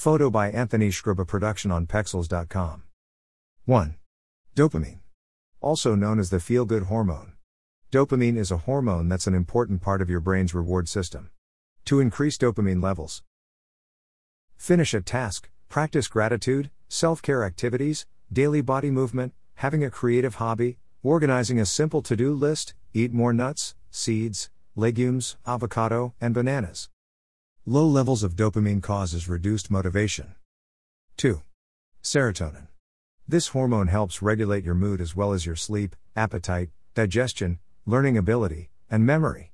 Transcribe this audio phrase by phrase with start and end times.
[0.00, 2.84] Photo by Anthony Shkraba production on Pexels.com.
[3.66, 3.96] 1.
[4.56, 5.00] Dopamine.
[5.60, 7.34] Also known as the feel good hormone.
[7.92, 11.28] Dopamine is a hormone that's an important part of your brain's reward system.
[11.84, 13.22] To increase dopamine levels,
[14.56, 20.78] finish a task, practice gratitude, self care activities, daily body movement, having a creative hobby,
[21.02, 26.88] organizing a simple to do list, eat more nuts, seeds, legumes, avocado, and bananas.
[27.66, 30.34] Low levels of dopamine causes reduced motivation.
[31.18, 31.42] 2.
[32.02, 32.68] Serotonin.
[33.28, 38.70] This hormone helps regulate your mood as well as your sleep, appetite, digestion, learning ability,
[38.90, 39.52] and memory.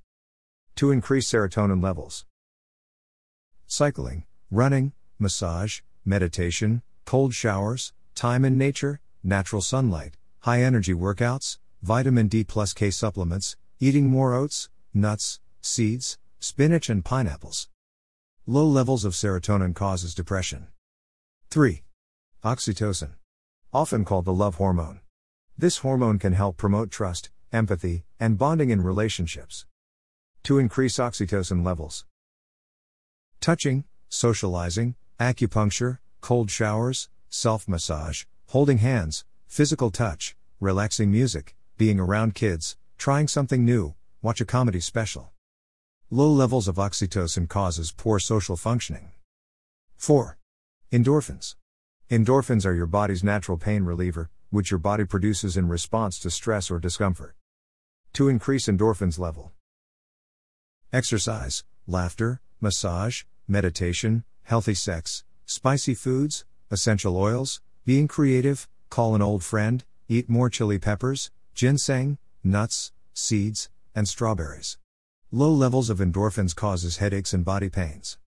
[0.76, 2.24] To increase serotonin levels,
[3.66, 12.28] cycling, running, massage, meditation, cold showers, time in nature, natural sunlight, high energy workouts, vitamin
[12.28, 17.68] D plus K supplements, eating more oats, nuts, seeds, spinach, and pineapples.
[18.48, 20.68] Low levels of serotonin causes depression.
[21.50, 21.82] 3.
[22.44, 23.14] Oxytocin.
[23.72, 25.00] Often called the love hormone.
[25.58, 29.66] This hormone can help promote trust, empathy, and bonding in relationships.
[30.44, 32.04] To increase oxytocin levels,
[33.40, 42.36] touching, socializing, acupuncture, cold showers, self massage, holding hands, physical touch, relaxing music, being around
[42.36, 45.32] kids, trying something new, watch a comedy special.
[46.12, 49.10] Low levels of oxytocin causes poor social functioning.
[49.96, 50.38] 4.
[50.92, 51.56] Endorphins.
[52.08, 56.70] Endorphins are your body's natural pain reliever, which your body produces in response to stress
[56.70, 57.34] or discomfort.
[58.12, 59.50] To increase endorphins level.
[60.92, 69.42] Exercise, laughter, massage, meditation, healthy sex, spicy foods, essential oils, being creative, call an old
[69.42, 74.78] friend, eat more chili peppers, ginseng, nuts, seeds, and strawberries.
[75.32, 78.16] Low levels of endorphins causes headaches and body pains.